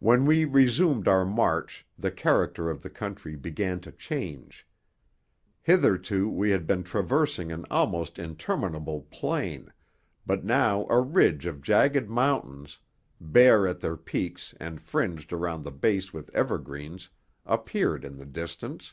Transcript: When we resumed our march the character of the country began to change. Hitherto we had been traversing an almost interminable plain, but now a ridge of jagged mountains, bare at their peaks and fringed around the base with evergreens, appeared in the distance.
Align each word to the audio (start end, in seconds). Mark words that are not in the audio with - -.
When 0.00 0.26
we 0.26 0.44
resumed 0.44 1.08
our 1.08 1.24
march 1.24 1.86
the 1.98 2.10
character 2.10 2.68
of 2.68 2.82
the 2.82 2.90
country 2.90 3.36
began 3.36 3.80
to 3.80 3.90
change. 3.90 4.68
Hitherto 5.62 6.28
we 6.28 6.50
had 6.50 6.66
been 6.66 6.82
traversing 6.84 7.50
an 7.50 7.64
almost 7.70 8.18
interminable 8.18 9.06
plain, 9.10 9.72
but 10.26 10.44
now 10.44 10.86
a 10.90 11.00
ridge 11.00 11.46
of 11.46 11.62
jagged 11.62 12.10
mountains, 12.10 12.78
bare 13.18 13.66
at 13.66 13.80
their 13.80 13.96
peaks 13.96 14.54
and 14.60 14.78
fringed 14.78 15.32
around 15.32 15.62
the 15.64 15.72
base 15.72 16.12
with 16.12 16.28
evergreens, 16.34 17.08
appeared 17.46 18.04
in 18.04 18.18
the 18.18 18.26
distance. 18.26 18.92